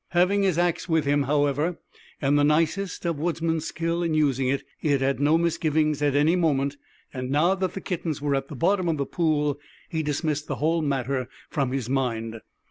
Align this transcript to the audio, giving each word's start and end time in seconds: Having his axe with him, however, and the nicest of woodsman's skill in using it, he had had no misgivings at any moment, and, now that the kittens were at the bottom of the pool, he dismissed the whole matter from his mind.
Having 0.13 0.41
his 0.41 0.57
axe 0.57 0.89
with 0.89 1.05
him, 1.05 1.21
however, 1.29 1.77
and 2.19 2.35
the 2.35 2.43
nicest 2.43 3.05
of 3.05 3.19
woodsman's 3.19 3.65
skill 3.67 4.01
in 4.01 4.15
using 4.15 4.47
it, 4.49 4.63
he 4.79 4.87
had 4.87 5.01
had 5.01 5.19
no 5.19 5.37
misgivings 5.37 6.01
at 6.01 6.15
any 6.15 6.35
moment, 6.35 6.75
and, 7.13 7.29
now 7.29 7.53
that 7.53 7.75
the 7.75 7.81
kittens 7.81 8.19
were 8.19 8.33
at 8.33 8.47
the 8.47 8.55
bottom 8.55 8.89
of 8.89 8.97
the 8.97 9.05
pool, 9.05 9.59
he 9.89 10.01
dismissed 10.01 10.47
the 10.47 10.55
whole 10.55 10.81
matter 10.81 11.29
from 11.51 11.71
his 11.71 11.87
mind. 11.87 12.37